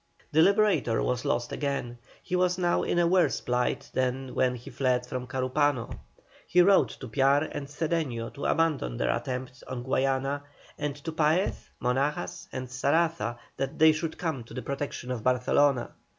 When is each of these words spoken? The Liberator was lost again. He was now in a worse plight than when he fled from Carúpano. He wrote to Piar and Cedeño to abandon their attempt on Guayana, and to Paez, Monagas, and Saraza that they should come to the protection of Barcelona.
The 0.31 0.41
Liberator 0.41 1.03
was 1.03 1.25
lost 1.25 1.51
again. 1.51 1.99
He 2.23 2.35
was 2.35 2.57
now 2.57 2.81
in 2.81 2.97
a 2.97 3.05
worse 3.05 3.39
plight 3.39 3.87
than 3.93 4.33
when 4.33 4.55
he 4.55 4.71
fled 4.71 5.05
from 5.05 5.27
Carúpano. 5.27 5.93
He 6.47 6.59
wrote 6.63 6.89
to 7.01 7.07
Piar 7.07 7.47
and 7.51 7.67
Cedeño 7.67 8.33
to 8.33 8.45
abandon 8.45 8.97
their 8.97 9.15
attempt 9.15 9.63
on 9.67 9.83
Guayana, 9.83 10.41
and 10.79 10.95
to 10.95 11.11
Paez, 11.11 11.69
Monagas, 11.79 12.47
and 12.51 12.67
Saraza 12.67 13.37
that 13.57 13.77
they 13.77 13.91
should 13.91 14.17
come 14.17 14.43
to 14.45 14.55
the 14.55 14.63
protection 14.63 15.11
of 15.11 15.23
Barcelona. 15.23 15.91